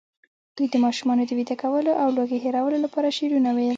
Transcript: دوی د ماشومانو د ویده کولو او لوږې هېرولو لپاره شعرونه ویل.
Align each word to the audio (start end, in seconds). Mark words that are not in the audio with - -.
دوی 0.55 0.67
د 0.71 0.75
ماشومانو 0.85 1.23
د 1.27 1.31
ویده 1.39 1.55
کولو 1.63 1.91
او 2.01 2.07
لوږې 2.17 2.37
هېرولو 2.45 2.77
لپاره 2.85 3.15
شعرونه 3.17 3.49
ویل. 3.53 3.69